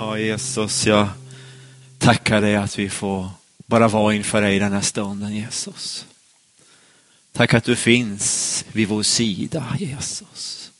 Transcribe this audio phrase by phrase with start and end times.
[0.00, 1.08] Ja, Jesus, jag
[1.98, 3.30] tackar dig att vi får
[3.66, 6.06] bara vara inför dig den här stunden, Jesus.
[7.32, 10.70] Tack att du finns vid vår sida, Jesus.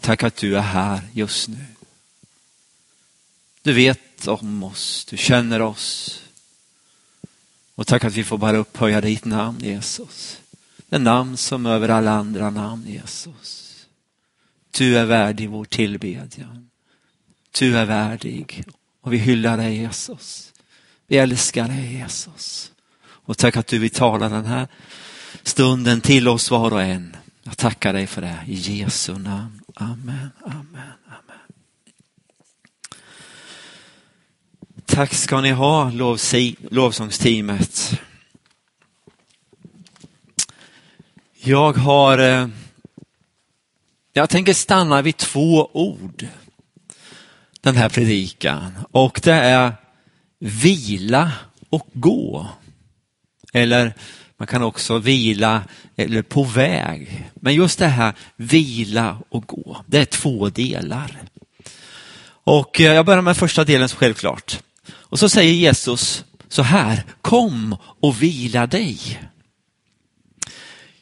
[0.00, 1.64] Tack att du är här just nu.
[3.62, 6.20] Du vet om oss, du känner oss.
[7.74, 10.40] Och tack att vi får bara upphöja ditt namn, Jesus.
[10.88, 13.86] Det namn som över alla andra namn, Jesus.
[14.70, 16.67] Du är värdig vår tillbedjan.
[17.50, 18.64] Du är värdig
[19.00, 20.52] och vi hyllar dig Jesus.
[21.06, 22.72] Vi älskar dig Jesus.
[23.00, 24.68] Och tack att du vill tala den här
[25.42, 27.16] stunden till oss var och en.
[27.42, 29.60] Jag tackar dig för det i Jesu namn.
[29.74, 31.38] Amen, amen, amen.
[34.86, 35.90] Tack ska ni ha
[36.70, 38.00] lovsångsteamet.
[41.34, 42.48] Jag har, eh,
[44.12, 46.26] jag tänker stanna vid två ord
[47.68, 49.72] den här predikan och det är
[50.38, 51.32] vila
[51.70, 52.46] och gå.
[53.52, 53.94] Eller
[54.36, 55.62] man kan också vila
[55.96, 57.30] eller på väg.
[57.34, 61.18] Men just det här vila och gå, det är två delar.
[62.44, 64.60] Och eh, jag börjar med första delen självklart.
[64.90, 69.20] Och så säger Jesus så här, kom och vila dig.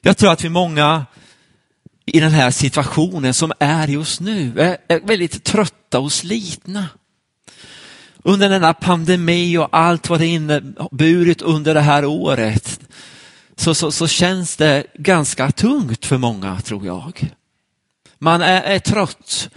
[0.01, 1.07] Jag tror att vi många
[2.07, 4.53] i den här situationen som är just nu.
[4.89, 6.89] är väldigt trötta och slitna.
[8.23, 12.81] Under denna pandemi och allt vad det inneburit under det här året
[13.57, 17.31] så, så, så känns det ganska tungt för många tror jag.
[18.19, 19.49] Man är, är trött.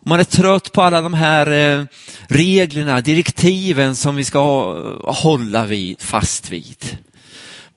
[0.00, 1.84] Man är trött på alla de här eh,
[2.26, 6.98] reglerna, direktiven som vi ska eh, hålla vid, fast vid.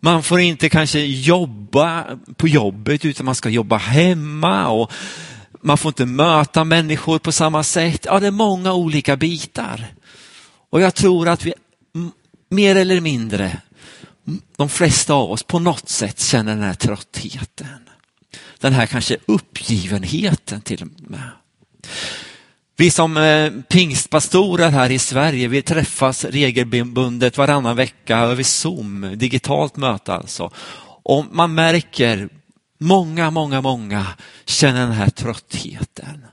[0.03, 4.91] Man får inte kanske jobba på jobbet utan man ska jobba hemma och
[5.61, 8.05] man får inte möta människor på samma sätt.
[8.05, 9.93] Ja, det är många olika bitar.
[10.69, 11.53] Och jag tror att vi
[12.49, 13.57] mer eller mindre,
[14.57, 17.67] de flesta av oss på något sätt känner den här tröttheten.
[18.59, 21.29] Den här kanske uppgivenheten till och med.
[22.81, 29.77] Vi som eh, pingstpastorer här i Sverige, vi träffas regelbundet varannan vecka över Zoom, digitalt
[29.77, 30.51] möte alltså.
[31.03, 32.29] Och man märker,
[32.77, 34.07] många, många, många
[34.45, 36.25] känner den här tröttheten.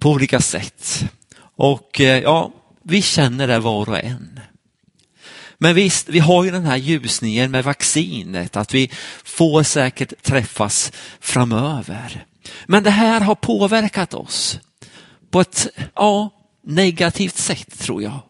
[0.00, 1.04] På olika sätt.
[1.56, 2.52] Och eh, ja,
[2.82, 4.40] vi känner det var och en.
[5.58, 8.90] Men visst, vi har ju den här ljusningen med vaccinet, att vi
[9.24, 12.24] får säkert träffas framöver.
[12.66, 14.58] Men det här har påverkat oss
[15.30, 16.30] på ett ja,
[16.62, 18.20] negativt sätt tror jag.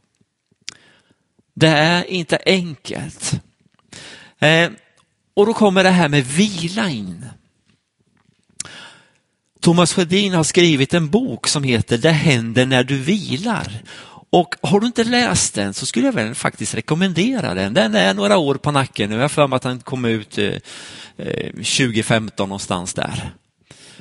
[1.55, 3.41] Det är inte enkelt.
[4.39, 4.71] Eh,
[5.35, 7.27] och då kommer det här med vila in.
[9.61, 13.83] Thomas Sjödin har skrivit en bok som heter Det händer när du vilar.
[14.31, 17.75] Och har du inte läst den så skulle jag väl faktiskt rekommendera den.
[17.75, 19.17] Den är några år på nacken nu.
[19.17, 20.55] Jag har för mig att den kom ut eh,
[21.17, 23.35] eh, 2015 någonstans där.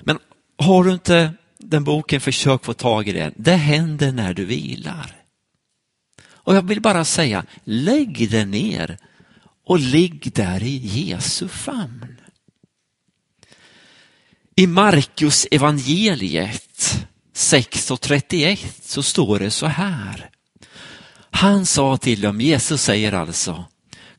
[0.01, 0.19] Men
[0.57, 1.33] har du inte
[1.63, 3.33] den boken, försök få tag i den.
[3.35, 5.15] Det händer när du vilar.
[6.27, 8.97] Och jag vill bara säga, lägg den ner
[9.65, 12.15] och ligg där i Jesu famn.
[14.55, 20.29] I Markus evangeliet 6 och 31 så står det så här.
[21.31, 23.65] Han sa till dem, Jesus säger alltså,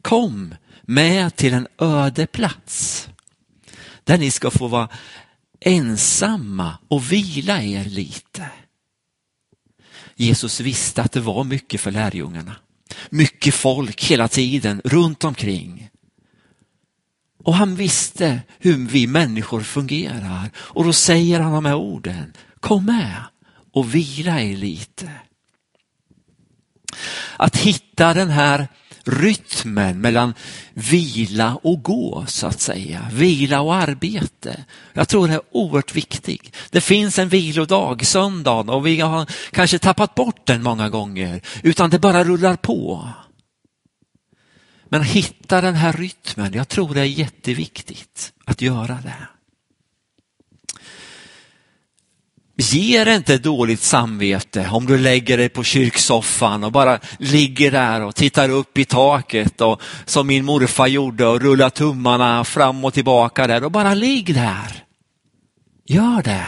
[0.03, 3.09] kom med till en öde plats
[4.05, 4.89] där ni ska få vara
[5.61, 8.51] ensamma och vila er lite.
[10.17, 12.57] Jesus visste att det var mycket för lärjungarna.
[13.11, 15.91] Mycket folk hela tiden runt omkring.
[17.45, 22.33] Och han visste hur vi människor fungerar och då säger han de här orden.
[22.61, 23.25] Kom med
[23.73, 25.11] och vila er lite.
[27.37, 28.69] Att hitta den här
[29.05, 30.35] rytmen mellan
[30.75, 34.65] vila och gå så att säga, vila och arbete.
[34.93, 36.57] Jag tror det är oerhört viktigt.
[36.71, 41.91] Det finns en vilodag, söndagen och vi har kanske tappat bort den många gånger utan
[41.91, 43.09] det bara rullar på.
[44.89, 49.40] Men hitta den här rytmen, jag tror det är jätteviktigt att göra det.
[52.61, 58.15] Ger inte dåligt samvete om du lägger dig på kyrksoffan och bara ligger där och
[58.15, 63.47] tittar upp i taket och som min morfar gjorde och rullar tummarna fram och tillbaka
[63.47, 64.85] där och bara ligg där.
[65.87, 66.47] Gör det.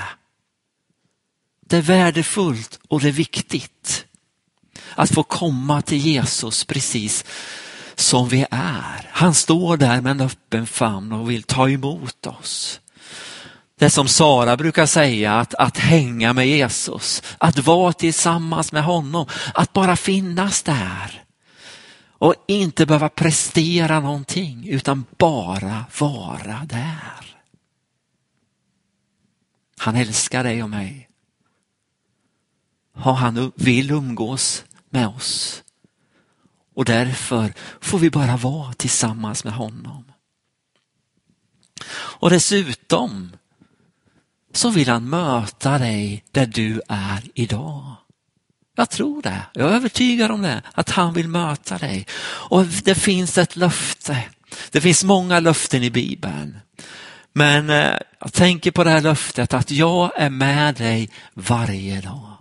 [1.67, 4.07] Det är värdefullt och det är viktigt
[4.95, 7.25] att få komma till Jesus precis
[7.95, 9.09] som vi är.
[9.11, 12.81] Han står där med en öppen famn och vill ta emot oss
[13.83, 19.27] det som Sara brukar säga, att, att hänga med Jesus, att vara tillsammans med honom,
[19.55, 21.25] att bara finnas där.
[22.07, 27.37] Och inte behöva prestera någonting utan bara vara där.
[29.79, 31.09] Han älskar dig och mig.
[32.95, 35.63] Och han vill umgås med oss.
[36.75, 40.05] Och därför får vi bara vara tillsammans med honom.
[41.93, 43.33] Och dessutom
[44.63, 47.97] så vill han möta dig där du är idag.
[48.77, 52.07] Jag tror det, jag är övertygad om det, att han vill möta dig.
[52.23, 54.25] Och det finns ett löfte.
[54.71, 56.59] Det finns många löften i Bibeln.
[57.33, 62.39] Men eh, jag tänker på det här löftet att jag är med dig varje dag.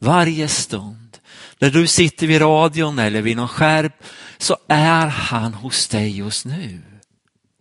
[0.00, 1.18] Varje stund.
[1.58, 4.02] När du sitter vid radion eller vid någon skärp
[4.38, 6.82] så är han hos dig just nu.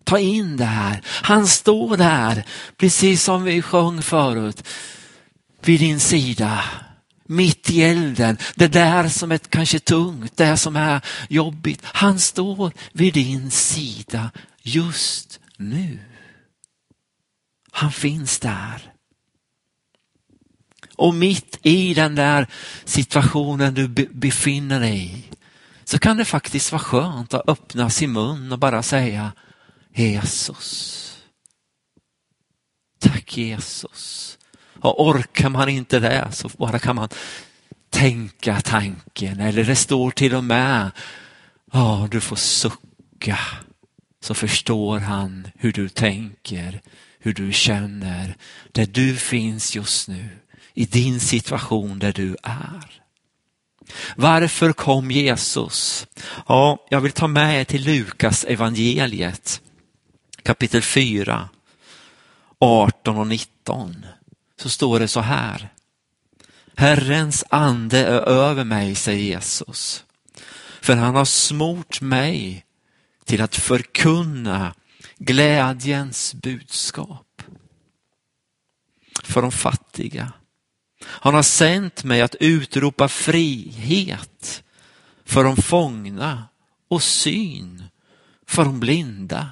[0.05, 1.01] Ta in det här.
[1.05, 2.43] Han står där,
[2.77, 4.67] precis som vi sjöng förut,
[5.61, 6.63] vid din sida.
[7.27, 11.81] Mitt i elden, det där som är kanske tungt, det som är jobbigt.
[11.83, 14.31] Han står vid din sida
[14.61, 15.99] just nu.
[17.71, 18.91] Han finns där.
[20.95, 22.47] Och mitt i den där
[22.85, 25.35] situationen du befinner dig i
[25.83, 29.31] så kan det faktiskt vara skönt att öppna sin mun och bara säga
[29.95, 31.01] Jesus.
[33.00, 34.38] Tack Jesus.
[34.80, 37.09] Och orkar man inte det så bara kan man
[37.89, 40.92] tänka tanken eller det står till och med,
[41.71, 43.39] ja oh, du får sucka
[44.21, 46.81] så förstår han hur du tänker,
[47.19, 48.38] hur du känner,
[48.71, 50.30] där du finns just nu,
[50.74, 53.01] i din situation där du är.
[54.15, 56.07] Varför kom Jesus?
[56.48, 59.62] Ja, jag vill ta med er till Lukas evangeliet
[60.45, 61.50] kapitel 4,
[62.59, 64.06] 18 och 19.
[64.59, 65.69] Så står det så här.
[66.75, 70.03] Herrens ande är över mig, säger Jesus.
[70.81, 72.65] För han har smort mig
[73.24, 74.74] till att förkunna
[75.18, 77.41] glädjens budskap
[79.24, 80.33] för de fattiga.
[81.06, 84.63] Han har sänt mig att utropa frihet
[85.25, 86.44] för de fångna
[86.88, 87.83] och syn
[88.48, 89.50] för de blinda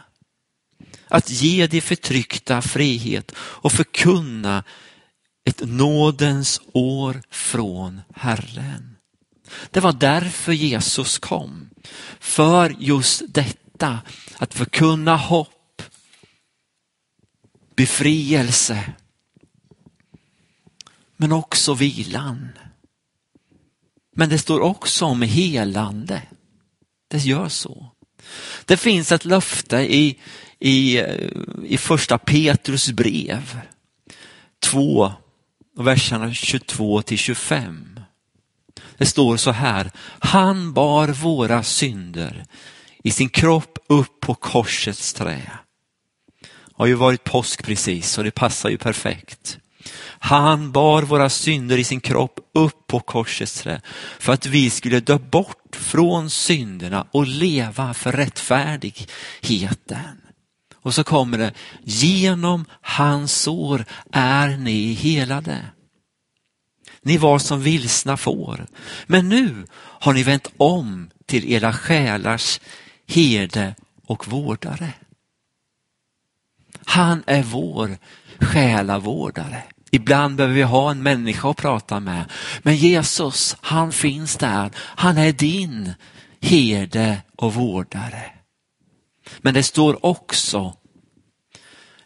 [1.13, 4.63] att ge de förtryckta frihet och förkunna
[5.45, 8.95] ett nådens år från Herren.
[9.71, 11.69] Det var därför Jesus kom.
[12.19, 13.99] För just detta,
[14.37, 15.81] att förkunna hopp,
[17.75, 18.93] befrielse,
[21.17, 22.49] men också vilan.
[24.15, 26.21] Men det står också om helande.
[27.07, 27.91] Det gör så.
[28.65, 30.19] Det finns ett löfte i
[30.63, 31.03] i,
[31.65, 33.59] i första Petrus brev
[34.59, 35.13] 2,
[35.77, 37.99] verserna 22 till 25.
[38.97, 42.45] Det står så här, han bar våra synder
[43.03, 45.51] i sin kropp upp på korsets trä.
[46.41, 49.57] Det har ju varit påsk precis och det passar ju perfekt.
[50.19, 53.81] Han bar våra synder i sin kropp upp på korsets trä
[54.19, 60.23] för att vi skulle dö bort från synderna och leva för rättfärdigheten.
[60.83, 61.53] Och så kommer det,
[61.83, 65.65] genom hans sår är ni helade.
[67.01, 68.65] Ni var som vilsna får,
[69.07, 72.59] men nu har ni vänt om till era själars
[73.07, 74.93] herde och vårdare.
[76.85, 77.97] Han är vår
[78.39, 79.63] själavårdare.
[79.91, 82.25] Ibland behöver vi ha en människa att prata med.
[82.61, 84.71] Men Jesus, han finns där.
[84.75, 85.93] Han är din
[86.41, 88.31] herde och vårdare.
[89.41, 90.73] Men det står också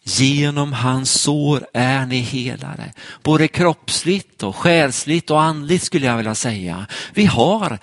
[0.10, 2.94] Genom hans sår är ni helare.
[3.24, 6.88] Både kroppsligt och själsligt och andligt skulle jag vilja säga.
[7.14, 7.80] Vi har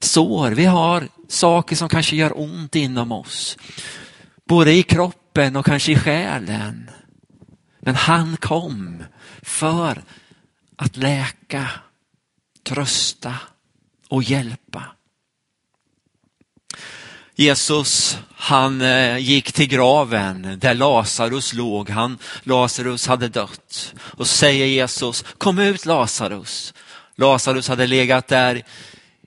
[0.00, 3.56] sår, vi har saker som kanske gör ont inom oss.
[4.48, 6.90] Både i kroppen och kanske i själen.
[7.80, 9.04] Men han kom
[9.42, 10.02] för
[10.76, 11.70] att läka,
[12.64, 13.34] trösta
[14.08, 14.84] och hjälpa.
[17.40, 21.90] Jesus, han eh, gick till graven där Lazarus låg.
[21.90, 23.94] Han, Lazarus hade dött.
[24.00, 26.74] Och säger Jesus, kom ut Lazarus.
[27.16, 28.62] Lazarus hade legat där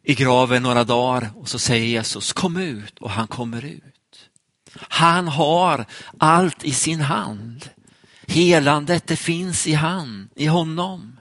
[0.03, 4.29] i graven några dagar och så säger Jesus, kom ut och han kommer ut.
[4.75, 5.85] Han har
[6.17, 7.69] allt i sin hand.
[8.27, 11.19] Helandet det finns i han, i honom.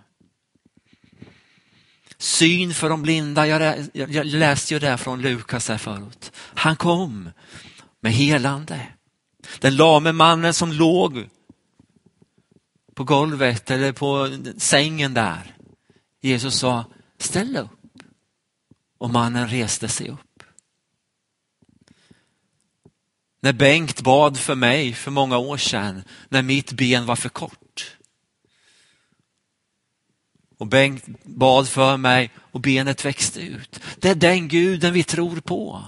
[2.20, 6.32] Syn för de blinda, jag, jag läste ju det från Lukas här förut.
[6.36, 7.30] Han kom
[8.00, 8.86] med helande.
[9.60, 11.28] Den lame mannen som låg
[12.94, 15.56] på golvet eller på sängen där.
[16.20, 16.84] Jesus sa,
[17.18, 17.70] ställ upp.
[18.98, 20.42] Och mannen reste sig upp.
[23.40, 27.59] När Bengt bad för mig för många år sedan, när mitt ben var för kort.
[30.60, 33.80] Och Bengt bad för mig och benet växte ut.
[33.98, 35.82] Det är den guden vi tror på.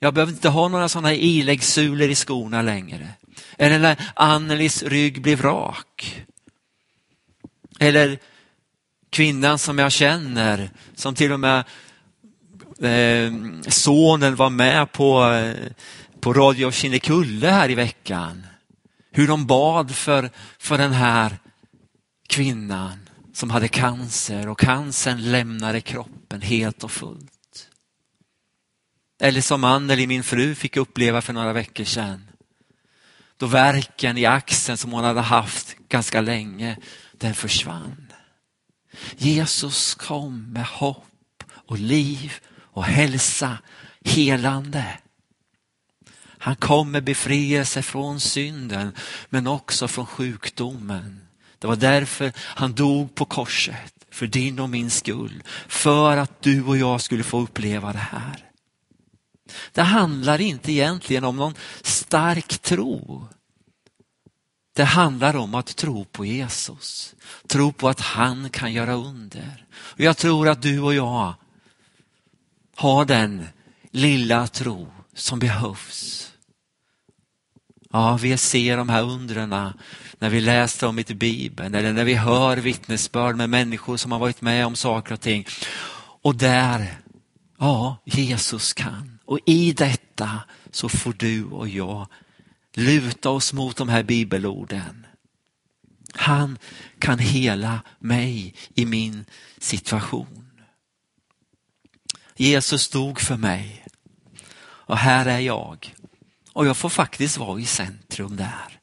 [0.00, 3.08] Jag behöver inte ha några sådana iläggssulor i skorna längre.
[3.58, 6.24] Eller när Annelies rygg blev rak.
[7.78, 8.18] Eller
[9.10, 11.58] kvinnan som jag känner, som till och med
[12.80, 13.32] eh,
[13.68, 15.72] sonen var med på, eh,
[16.20, 18.46] på Radio Kinnekulle här i veckan.
[19.10, 21.38] Hur de bad för, för den här
[22.28, 23.07] kvinnan
[23.38, 27.68] som hade cancer och cancern lämnade kroppen helt och fullt.
[29.20, 32.28] Eller som Anneli, min fru, fick uppleva för några veckor sedan.
[33.36, 36.76] Då verken i axeln som hon hade haft ganska länge,
[37.12, 38.12] den försvann.
[39.16, 43.58] Jesus kom med hopp och liv och hälsa,
[44.04, 44.98] helande.
[46.38, 48.92] Han kom med befrielse från synden
[49.28, 51.27] men också från sjukdomen.
[51.58, 55.42] Det var därför han dog på korset, för din och min skull.
[55.68, 58.44] För att du och jag skulle få uppleva det här.
[59.72, 63.26] Det handlar inte egentligen om någon stark tro.
[64.72, 67.14] Det handlar om att tro på Jesus.
[67.46, 69.66] Tro på att han kan göra under.
[69.72, 71.34] Och jag tror att du och jag
[72.76, 73.48] har den
[73.90, 76.27] lilla tro som behövs.
[77.92, 79.48] Ja, vi ser de här undren
[80.18, 84.12] när vi läser om det i Bibeln eller när vi hör vittnesbörd med människor som
[84.12, 85.46] har varit med om saker och ting.
[86.22, 86.98] Och där,
[87.58, 89.18] ja, Jesus kan.
[89.24, 90.40] Och i detta
[90.70, 92.06] så får du och jag
[92.74, 95.06] luta oss mot de här bibelorden.
[96.14, 96.58] Han
[96.98, 99.24] kan hela mig i min
[99.58, 100.50] situation.
[102.36, 103.84] Jesus dog för mig
[104.60, 105.94] och här är jag.
[106.58, 108.78] Och jag får faktiskt vara i centrum där.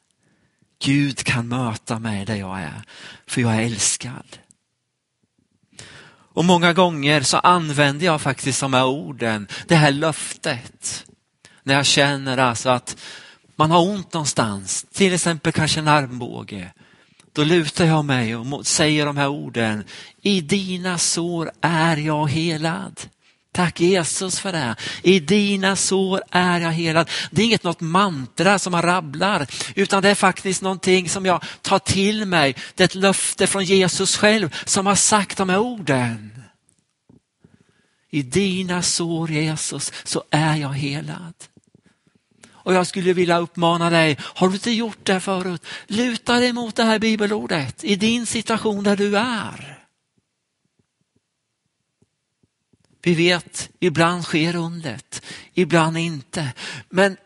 [0.84, 2.82] Gud kan möta mig där jag är,
[3.26, 4.38] för jag är älskad.
[6.08, 11.04] Och många gånger så använder jag faktiskt de här orden, det här löftet.
[11.62, 12.96] När jag känner alltså att
[13.56, 16.72] man har ont någonstans, till exempel kanske en armbåge.
[17.32, 19.84] Då lutar jag mig och säger de här orden.
[20.22, 23.00] I dina sår är jag helad.
[23.56, 24.76] Tack Jesus för det.
[25.02, 27.10] I dina sår är jag helad.
[27.30, 31.44] Det är inget något mantra som man rabblar, utan det är faktiskt någonting som jag
[31.62, 32.56] tar till mig.
[32.74, 36.42] Det är ett löfte från Jesus själv som har sagt de här orden.
[38.10, 41.34] I dina sår Jesus så är jag helad.
[42.52, 46.76] Och jag skulle vilja uppmana dig, har du inte gjort det förut, luta dig mot
[46.76, 49.75] det här bibelordet i din situation där du är.
[53.06, 55.22] Vi vet, ibland sker undret,
[55.54, 56.52] ibland inte.
[56.88, 57.16] Men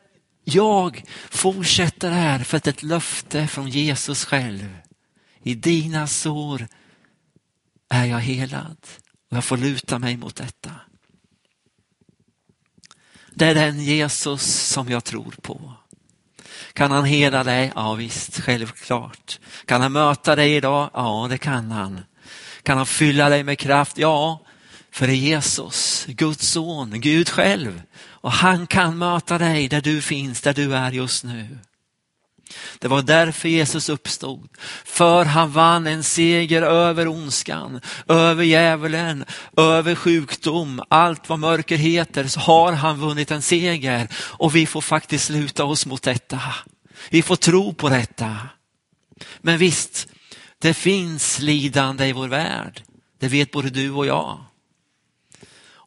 [0.44, 4.76] jag fortsätter här för att ett löfte från Jesus själv.
[5.42, 6.68] I dina sår
[7.88, 8.76] är jag helad
[9.30, 10.70] och jag får luta mig mot detta.
[13.34, 15.72] Det är den Jesus som jag tror på.
[16.72, 17.72] Kan han hela dig?
[17.74, 19.38] Ja visst, självklart.
[19.64, 20.90] Kan han möta dig idag?
[20.94, 22.00] Ja, det kan han.
[22.62, 23.98] Kan han fylla dig med kraft?
[23.98, 24.40] Ja,
[24.92, 27.82] för det är Jesus, Guds son, Gud själv.
[28.00, 31.58] Och han kan möta dig där du finns, där du är just nu.
[32.78, 34.48] Det var därför Jesus uppstod.
[34.84, 39.24] För han vann en seger över ondskan, över djävulen,
[39.56, 44.08] över sjukdom, allt vad mörker heter så har han vunnit en seger.
[44.14, 46.40] Och vi får faktiskt luta oss mot detta.
[47.10, 48.36] Vi får tro på detta.
[49.40, 50.08] Men visst,
[50.58, 52.82] det finns lidande i vår värld.
[53.18, 54.44] Det vet både du och jag.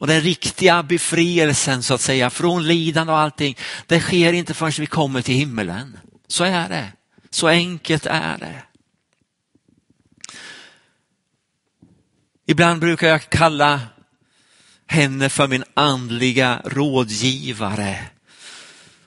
[0.04, 3.58] Och den riktiga befrielsen så att säga från lidande och allting,
[3.88, 5.98] det sker inte förrän vi kommer till himmelen.
[6.28, 6.92] Så är det.
[7.30, 8.64] Så enkelt är det.
[12.46, 13.82] Ibland brukar jag kalla
[14.88, 17.98] henne för min andliga rådgivare.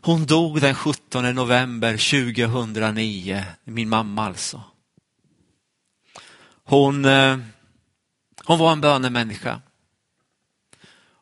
[0.00, 4.62] Hon dog den 17 november 2009, min mamma alltså.
[6.64, 7.38] Hon, eh,
[8.44, 9.60] hon var en bönemänniska.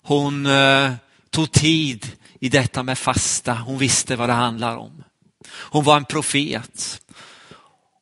[0.06, 0.92] Hon eh,
[1.30, 5.04] tog tid i detta med fasta, hon visste vad det handlar om.
[5.50, 7.00] Hon var en profet.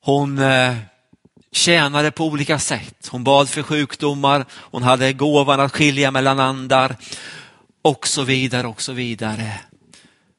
[0.00, 0.76] Hon eh,
[1.52, 3.09] tjänade på olika sätt.
[3.11, 6.97] Hon bad för sjukdomar, hon hade gåvan att skilja mellan andar
[7.82, 9.61] och så vidare och så vidare.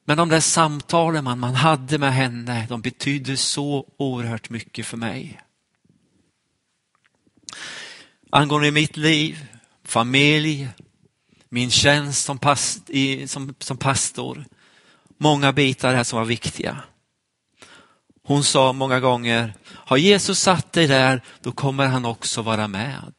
[0.04, 4.96] Men de där samtalen man, man hade med henne, de betydde så oerhört mycket för
[4.96, 5.40] mig.
[8.30, 9.46] Angående mitt liv,
[9.84, 10.68] familj,
[11.54, 14.44] min tjänst som, past, i, som, som pastor.
[15.18, 16.82] Många bitar här som var viktiga.
[18.22, 23.12] Hon sa många gånger, har Jesus satt dig där, då kommer han också vara med.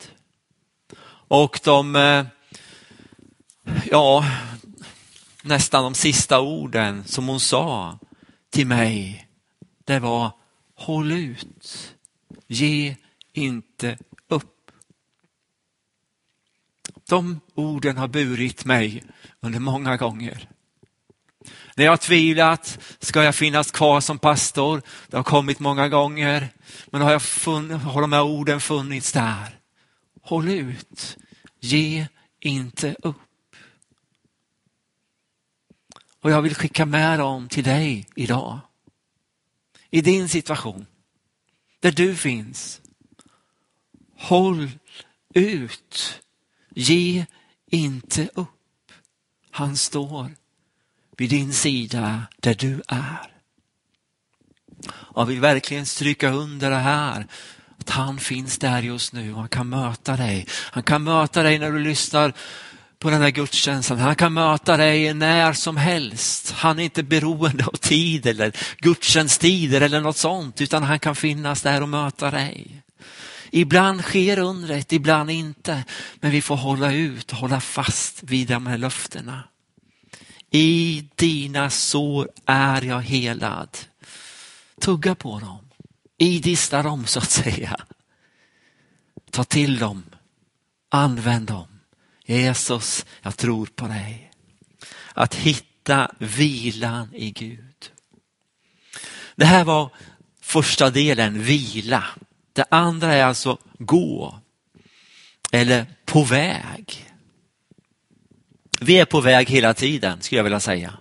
[1.27, 2.25] Och de, eh,
[3.85, 4.25] ja,
[5.41, 7.99] nästan de sista orden som hon sa
[8.49, 9.27] till mig,
[9.85, 10.31] det var
[10.75, 11.95] håll ut,
[12.47, 12.95] ge
[13.33, 14.54] inte upp.
[17.09, 19.03] De orden har burit mig
[19.39, 20.49] under många gånger.
[21.75, 24.81] När jag har tvivlat, ska jag finnas kvar som pastor?
[25.07, 26.49] Det har kommit många gånger,
[26.85, 29.59] men har, jag funnit, har de här orden funnits där?
[30.21, 31.17] Håll ut,
[31.59, 32.07] ge
[32.39, 33.15] inte upp.
[36.21, 38.59] Och jag vill skicka med dem till dig idag.
[39.89, 40.85] I din situation,
[41.79, 42.81] där du finns.
[44.17, 44.71] Håll
[45.33, 46.21] ut,
[46.75, 47.25] ge
[47.71, 48.49] inte upp.
[49.51, 50.31] Han står
[51.17, 53.31] vid din sida där du är.
[55.15, 57.27] Jag vill verkligen stryka under det här,
[57.79, 60.47] att han finns där just nu och han kan möta dig.
[60.51, 62.33] Han kan möta dig när du lyssnar
[62.99, 63.99] på den här gudstjänsten.
[63.99, 66.51] Han kan möta dig när som helst.
[66.51, 71.61] Han är inte beroende av tid eller gudstjänsttider eller något sånt, utan han kan finnas
[71.61, 72.81] där och möta dig.
[73.51, 75.83] Ibland sker undret, ibland inte,
[76.15, 79.43] men vi får hålla ut och hålla fast vid de här löftena.
[80.49, 83.77] I dina sår är jag helad.
[84.81, 85.69] Tugga på dem,
[86.17, 87.77] idissla dem så att säga.
[89.31, 90.03] Ta till dem,
[90.89, 91.67] använd dem.
[92.25, 94.31] Jesus, jag tror på dig.
[95.13, 97.91] Att hitta vilan i Gud.
[99.35, 99.89] Det här var
[100.41, 102.03] första delen, vila.
[102.55, 104.39] Det andra är alltså gå
[105.51, 107.05] eller på väg.
[108.81, 110.93] Vi är på väg hela tiden skulle jag vilja säga.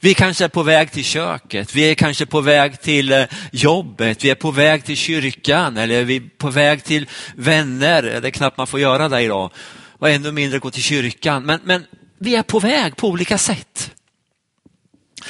[0.00, 4.24] Vi kanske är på väg till köket, vi är kanske på väg till eh, jobbet,
[4.24, 8.02] vi är på väg till kyrkan eller vi är på väg till vänner.
[8.02, 9.50] Det är knappt man får göra det idag
[9.98, 11.44] och ännu mindre gå till kyrkan.
[11.44, 11.86] Men, men
[12.18, 13.90] vi är på väg på olika sätt.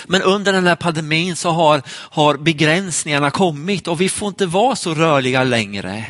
[0.07, 4.77] Men under den här pandemin så har, har begränsningarna kommit och vi får inte vara
[4.77, 6.07] så rörliga längre.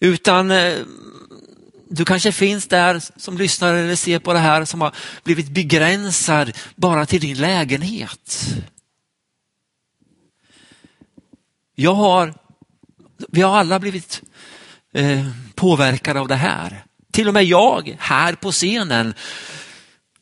[0.00, 0.74] Utan eh,
[1.88, 6.52] du kanske finns där som lyssnar eller ser på det här som har blivit begränsad
[6.76, 8.54] bara till din lägenhet.
[11.74, 12.34] Jag har,
[13.28, 14.22] vi har alla blivit
[14.94, 16.84] eh, påverkade av det här.
[17.12, 19.14] Till och med jag här på scenen.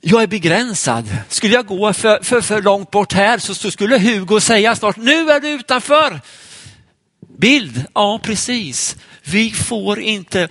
[0.01, 1.17] Jag är begränsad.
[1.29, 4.97] Skulle jag gå för, för, för långt bort här så, så skulle Hugo säga snart,
[4.97, 6.21] nu är du utanför.
[7.39, 8.97] Bild, ja precis.
[9.25, 10.49] Vi får inte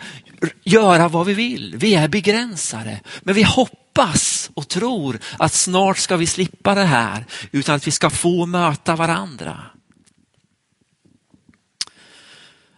[0.63, 1.75] göra vad vi vill.
[1.77, 2.99] Vi är begränsade.
[3.21, 7.91] Men vi hoppas och tror att snart ska vi slippa det här utan att vi
[7.91, 9.63] ska få möta varandra.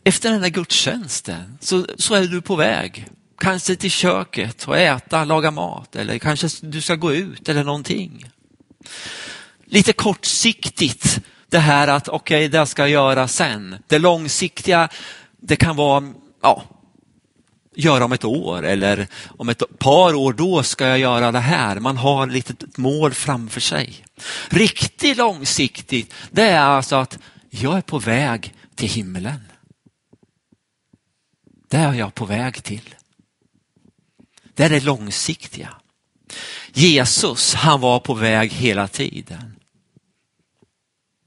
[0.04, 3.08] Efter den här gudstjänsten så, så är du på väg
[3.40, 8.30] kanske till köket och äta, laga mat eller kanske du ska gå ut eller någonting.
[9.66, 13.76] Lite kortsiktigt det här att okej, okay, det ska jag göra sen.
[13.88, 14.90] Det långsiktiga,
[15.42, 16.64] det kan vara, ja,
[17.76, 21.80] göra om ett år eller om ett par år, då ska jag göra det här.
[21.80, 24.06] Man har lite ett mål framför sig.
[24.50, 29.44] Riktigt långsiktigt, det är alltså att jag är på väg till himlen.
[31.70, 32.96] Det är jag på väg till.
[34.60, 35.70] Det är det långsiktiga.
[36.74, 39.56] Jesus, han var på väg hela tiden.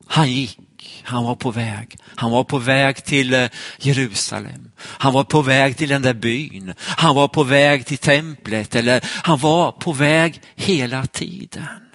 [0.06, 1.96] Han gick, han var på väg.
[2.04, 4.70] Han var på väg till eh, Jerusalem.
[4.78, 6.74] Han var på väg till den där byn.
[6.78, 11.90] Han var på väg till templet eller han var på väg hela tiden.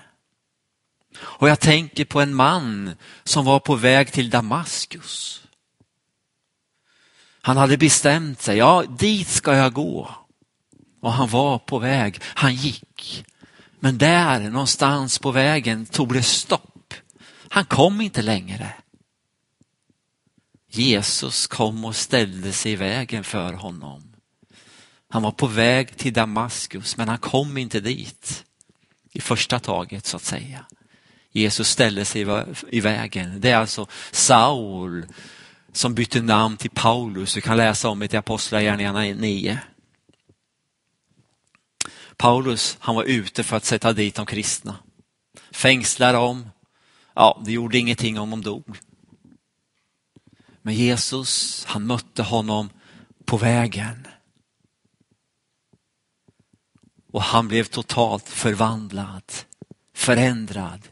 [1.20, 2.92] Och jag tänker på en man
[3.24, 5.42] som var på väg till Damaskus.
[7.42, 10.27] Han hade bestämt sig, ja dit ska jag gå.
[11.00, 13.26] Och han var på väg, han gick.
[13.80, 16.94] Men där någonstans på vägen tog det stopp.
[17.50, 18.74] Han kom inte längre.
[20.70, 24.16] Jesus kom och ställde sig i vägen för honom.
[25.10, 28.44] Han var på väg till Damaskus men han kom inte dit
[29.12, 30.66] i första taget så att säga.
[31.32, 32.26] Jesus ställde sig
[32.70, 33.42] i vägen.
[33.42, 35.06] Det är alltså Saul
[35.72, 37.34] som bytte namn till Paulus.
[37.34, 39.60] Du kan läsa om det i Apostlagärningarna 9.
[42.18, 44.78] Paulus, han var ute för att sätta dit de kristna.
[45.52, 46.50] Fängsla dem.
[47.14, 48.78] Ja, det gjorde ingenting om de dog.
[50.62, 52.70] Men Jesus, han mötte honom
[53.26, 54.08] på vägen.
[57.12, 59.24] Och han blev totalt förvandlad,
[59.96, 60.88] förändrad.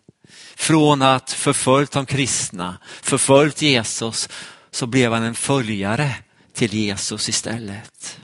[0.55, 4.29] Från att förföljt de kristna, förföljt Jesus,
[4.71, 6.15] så blev han en följare
[6.53, 8.19] till Jesus istället.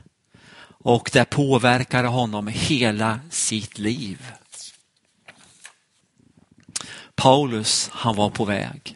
[0.84, 4.32] Och det påverkade honom hela sitt liv.
[7.16, 8.96] Paulus, han var på väg.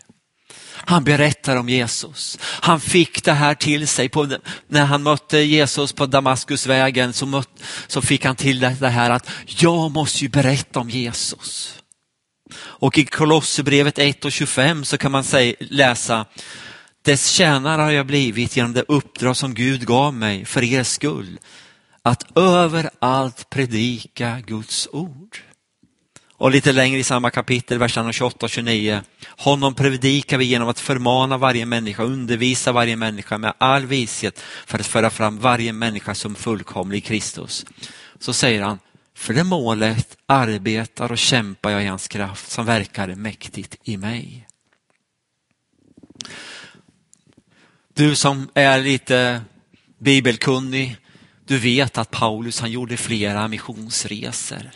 [0.87, 2.37] Han berättar om Jesus.
[2.41, 4.09] Han fick det här till sig.
[4.09, 9.09] På, när han mötte Jesus på Damaskusvägen så, mött, så fick han till det här
[9.09, 11.79] att jag måste ju berätta om Jesus.
[12.57, 16.25] Och i Kolosserbrevet 1 och 25 så kan man säga, läsa
[17.01, 21.39] dess tjänare har jag blivit genom det uppdrag som Gud gav mig för er skull.
[22.05, 25.37] Att överallt predika Guds ord.
[26.33, 29.01] Och lite längre i samma kapitel, verserna 28 och 29.
[29.27, 34.79] Honom predikar vi genom att förmana varje människa, undervisa varje människa med all vishet för
[34.79, 37.65] att föra fram varje människa som fullkomlig i Kristus.
[38.19, 38.79] Så säger han,
[39.15, 44.47] för det målet arbetar och kämpar jag i hans kraft som verkar mäktigt i mig.
[47.93, 49.41] Du som är lite
[49.99, 50.97] bibelkunnig,
[51.45, 54.71] du vet att Paulus han gjorde flera missionsresor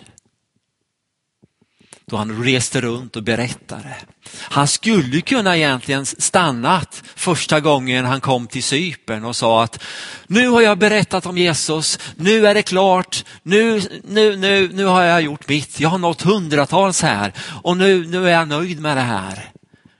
[2.09, 3.95] då han reste runt och berättade.
[4.39, 9.83] Han skulle kunna egentligen stannat första gången han kom till Cypern och sa att
[10.27, 15.03] nu har jag berättat om Jesus, nu är det klart, nu, nu, nu, nu har
[15.03, 18.97] jag gjort mitt, jag har nått hundratals här och nu, nu är jag nöjd med
[18.97, 19.51] det här.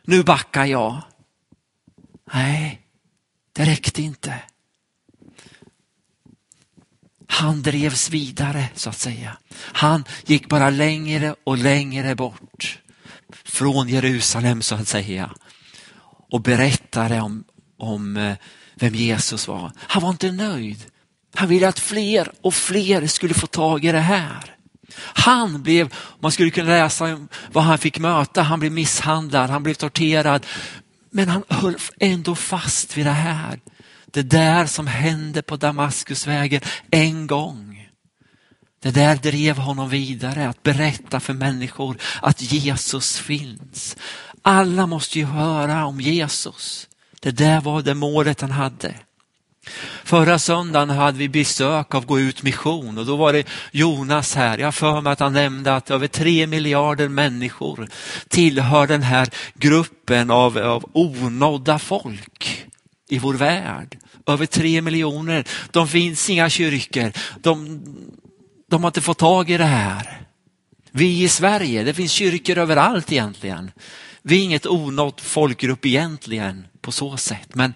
[0.06, 1.02] Nu backar jag.
[2.34, 2.82] Nej,
[3.54, 4.34] det räckte inte.
[7.32, 9.38] Han drevs vidare så att säga.
[9.56, 12.80] Han gick bara längre och längre bort
[13.46, 15.32] från Jerusalem så att säga
[16.32, 17.44] och berättade om,
[17.78, 18.36] om eh,
[18.76, 19.72] vem Jesus var.
[19.78, 20.86] Han var inte nöjd.
[21.36, 24.56] Han ville att fler och fler skulle få tag i det här.
[24.98, 29.64] Han blev, man skulle kunna läsa om vad han fick möta, han blev misshandlad, han
[29.64, 30.46] blev torterad.
[31.12, 33.60] Men han höll ändå fast vid det här.
[34.12, 37.90] Det där som hände på Damaskusvägen en gång.
[38.82, 43.98] Det där drev honom vidare att berätta för människor att Jesus finns.
[44.42, 46.88] Alla måste ju höra om Jesus.
[47.20, 48.96] Det där var det målet han hade.
[50.04, 54.58] Förra söndagen hade vi besök av Gå ut mission och då var det Jonas här.
[54.58, 57.88] Jag för mig att han nämnde att över tre miljarder människor
[58.28, 62.69] tillhör den här gruppen av, av onådda folk
[63.10, 63.98] i vår värld.
[64.28, 65.48] Över tre miljoner.
[65.72, 67.12] De finns inga kyrkor.
[67.42, 67.82] De,
[68.70, 70.22] de har inte fått tag i det här.
[70.92, 73.72] Vi i Sverige, det finns kyrkor överallt egentligen.
[74.22, 77.56] Vi är inget onått folkgrupp egentligen på så sätt.
[77.56, 77.74] Men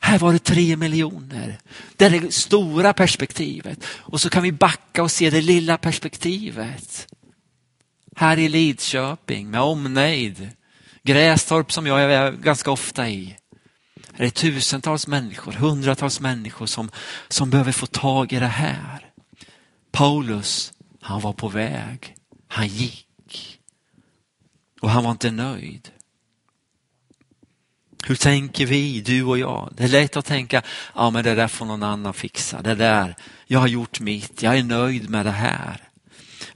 [0.00, 1.58] här var det tre miljoner.
[1.96, 3.84] Det är det stora perspektivet.
[3.86, 7.06] Och så kan vi backa och se det lilla perspektivet.
[8.16, 10.48] Här i Lidköping med omnejd.
[11.02, 13.36] Grästorp som jag är ganska ofta i
[14.18, 16.90] är det tusentals människor, hundratals människor som,
[17.28, 19.10] som behöver få tag i det här.
[19.92, 22.14] Paulus, han var på väg.
[22.48, 23.60] Han gick.
[24.80, 25.90] Och han var inte nöjd.
[28.04, 29.72] Hur tänker vi, du och jag?
[29.76, 30.62] Det är lätt att tänka,
[30.94, 32.62] ja men det där får någon annan fixa.
[32.62, 35.88] Det där, jag har gjort mitt, jag är nöjd med det här.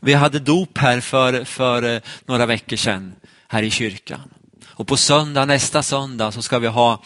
[0.01, 3.15] Vi hade dop här för, för eh, några veckor sedan
[3.49, 4.31] här i kyrkan.
[4.65, 7.03] Och på söndag, nästa söndag så ska vi ha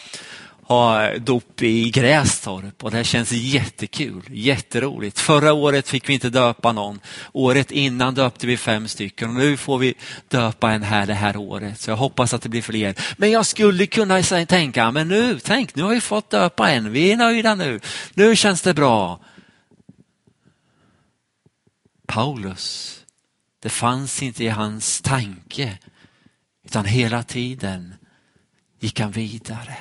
[0.67, 5.19] ha dop i Grästorp och det känns jättekul, jätteroligt.
[5.19, 7.01] Förra året fick vi inte döpa någon.
[7.33, 9.95] Året innan döpte vi fem stycken och nu får vi
[10.29, 11.81] döpa en här det här året.
[11.81, 12.95] Så jag hoppas att det blir fler.
[13.17, 16.93] Men jag skulle kunna tänka, men nu, tänk, nu har vi fått döpa en.
[16.93, 17.81] Vi är nöjda nu.
[18.15, 19.21] Nu känns det bra.
[22.07, 22.99] Paulus,
[23.63, 25.79] det fanns inte i hans tanke
[26.65, 27.95] utan hela tiden
[28.81, 29.77] gick han vidare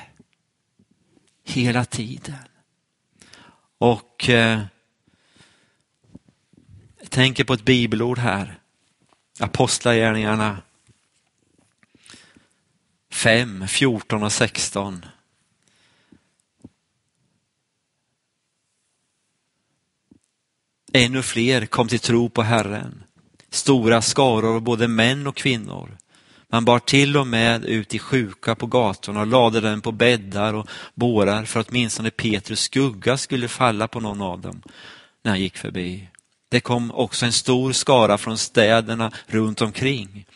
[1.46, 2.34] hela tiden.
[3.78, 4.62] Och eh,
[7.00, 8.58] jag tänker på ett bibelord här.
[9.38, 10.62] Apostlagärningarna
[13.10, 15.06] 5, 14 och 16.
[20.92, 23.02] Ännu fler kom till tro på Herren.
[23.50, 25.96] Stora skaror, av både män och kvinnor.
[26.56, 30.54] Man bar till och med ut i sjuka på gatorna och lade dem på bäddar
[30.54, 34.62] och bårar för att åtminstone Petrus skugga skulle falla på någon av dem
[35.22, 36.08] när han gick förbi.
[36.48, 40.26] Det kom också en stor skara från städerna runt omkring,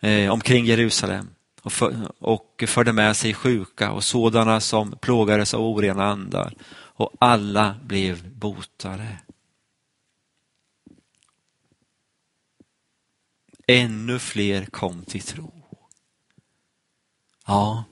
[0.00, 1.28] eh, omkring Jerusalem
[1.62, 7.12] och, för, och förde med sig sjuka och sådana som plågades av orena andar och
[7.18, 9.08] alla blev botade.
[13.66, 15.52] Ännu fler kom till tro.
[17.46, 17.84] Ja,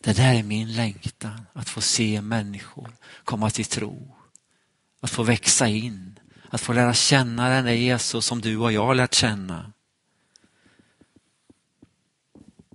[0.00, 2.92] det där är min längtan, att få se människor
[3.24, 4.16] komma till tro.
[5.00, 8.86] Att få växa in, att få lära känna den där Jesus som du och jag
[8.86, 9.72] har lärt känna.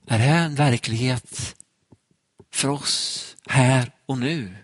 [0.07, 1.55] Är det en verklighet
[2.51, 4.55] för oss här och nu?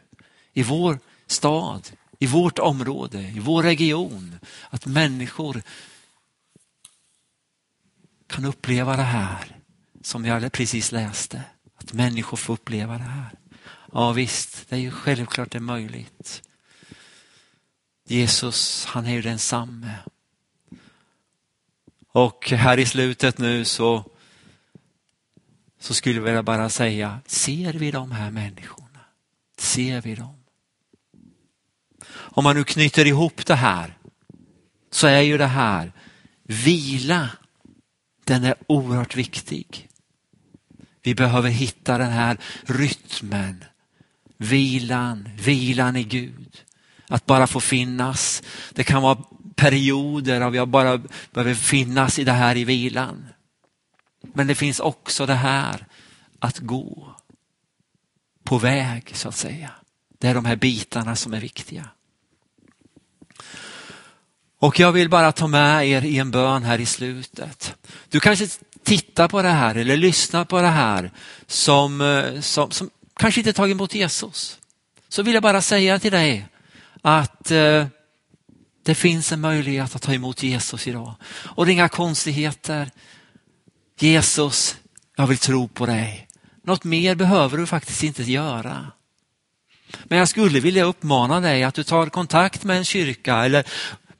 [0.54, 4.40] I vår stad, i vårt område, i vår region.
[4.70, 5.62] Att människor
[8.34, 9.58] kan uppleva det här
[10.02, 11.44] som jag precis läste.
[11.76, 13.32] Att människor får uppleva det här.
[13.92, 16.42] Ja visst, det är ju självklart det är möjligt.
[18.06, 19.98] Jesus, han är ju densamme.
[22.08, 24.06] Och här i slutet nu så,
[25.80, 29.00] så skulle jag vilja bara säga, ser vi de här människorna?
[29.58, 30.44] Ser vi dem?
[32.12, 33.98] Om man nu knyter ihop det här
[34.92, 35.92] så är ju det här
[36.44, 37.30] vila,
[38.24, 39.90] den är oerhört viktig.
[41.02, 43.64] Vi behöver hitta den här rytmen,
[44.38, 46.64] vilan, vilan i Gud.
[47.08, 48.44] Att bara få finnas.
[48.74, 49.24] Det kan vara
[49.56, 53.28] perioder av jag bara behöver finnas i det här i vilan.
[54.34, 55.88] Men det finns också det här
[56.40, 57.16] att gå
[58.44, 59.72] på väg så att säga.
[60.20, 61.90] Det är de här bitarna som är viktiga.
[64.64, 67.76] Och jag vill bara ta med er i en bön här i slutet.
[68.10, 68.48] Du kanske
[68.84, 71.12] tittar på det här eller lyssnar på det här
[71.48, 74.60] som, eh, som, som kanske inte tagit emot Jesus.
[75.10, 76.46] Så vill jag bara säga till dig
[77.02, 77.86] att eh,
[78.84, 81.16] det finns en möjlighet att ta emot Jesus idag.
[81.34, 82.92] Och det är inga konstigheter.
[84.00, 84.76] Jesus,
[85.16, 86.28] jag vill tro på dig.
[86.64, 88.92] Något mer behöver du faktiskt inte göra.
[90.04, 93.64] Men jag skulle vilja uppmana dig att du tar kontakt med en kyrka eller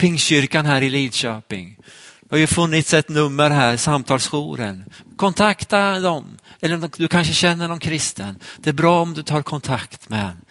[0.04, 1.78] Pingstkyrkan här i Lidköping.
[2.22, 4.86] Det har ju funnits ett nummer här, samtalsjouren.
[5.16, 6.38] Kontakta dem.
[6.62, 8.40] Eller du kanske känner någon kristen.
[8.58, 10.42] Det är bra om du tar kontakt med en.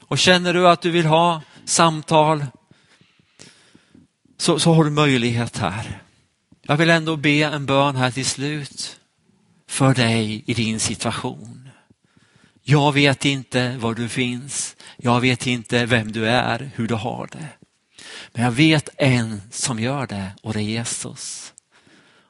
[0.00, 2.46] Och känner du att du vill ha samtal
[4.38, 6.02] så, så har du möjlighet här.
[6.62, 9.00] Jag vill ändå be en bön här till slut
[9.68, 11.70] för dig i din situation.
[12.62, 14.76] Jag vet inte var du finns.
[14.96, 17.57] Jag vet inte vem du är, hur du har det.
[18.38, 21.52] Men jag vet en som gör det och det är Jesus.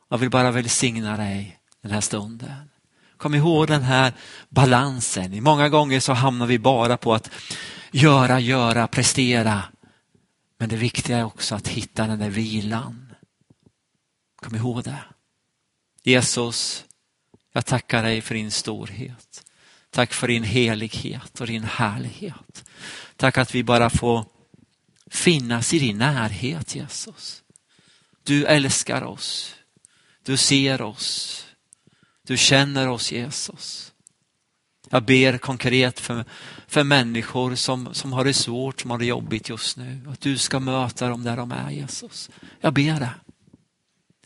[0.09, 2.71] Jag vill bara välsigna dig den här stunden.
[3.17, 4.13] Kom ihåg den här
[4.49, 5.43] balansen.
[5.43, 7.31] Många gånger så hamnar vi bara på att
[7.93, 9.63] göra, göra, prestera.
[10.59, 13.13] Men det viktiga är också att hitta den där vilan.
[14.37, 15.05] Kom ihåg det.
[16.03, 16.85] Jesus,
[17.53, 19.45] jag tackar dig för din storhet.
[19.91, 22.65] Tack för din helighet och din härlighet.
[23.17, 24.25] Tack att vi bara får
[25.11, 27.43] finnas i din närhet Jesus.
[28.23, 29.55] Du älskar oss.
[30.23, 31.47] Du ser oss.
[32.23, 33.93] Du känner oss Jesus.
[34.91, 36.25] Jag ber konkret för,
[36.67, 40.01] för människor som, som har det svårt, som har det jobbigt just nu.
[40.09, 42.31] Att du ska möta dem där de är Jesus.
[42.61, 43.15] Jag ber det.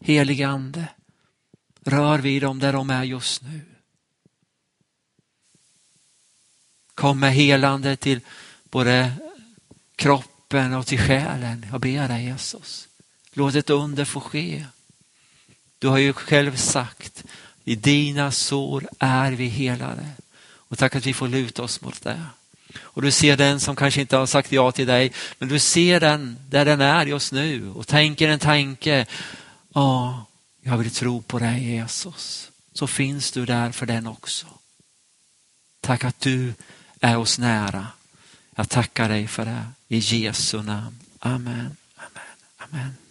[0.00, 0.88] Helige Ande,
[1.84, 3.60] rör vid dem där de är just nu.
[6.94, 8.20] Kom med helande till
[8.70, 9.12] både
[9.96, 11.66] kropp kroppen och till själen.
[11.70, 12.88] Jag ber dig Jesus.
[13.34, 14.66] Låt ett under få ske.
[15.78, 17.24] Du har ju själv sagt,
[17.64, 20.06] i dina sår är vi helade.
[20.70, 22.20] Och tack att vi får luta oss mot det.
[22.80, 26.00] Och du ser den som kanske inte har sagt ja till dig, men du ser
[26.00, 29.06] den där den är just nu och tänker en tanke.
[29.74, 30.26] Ja,
[30.62, 32.50] jag vill tro på dig Jesus.
[32.74, 34.46] Så finns du där för den också.
[35.80, 36.54] Tack att du
[37.00, 37.86] är oss nära.
[38.56, 39.66] Jag tackar dig för det.
[39.92, 40.96] I Jesu namn.
[41.20, 41.76] Amen.
[41.96, 42.36] Amen.
[42.58, 43.01] Amen.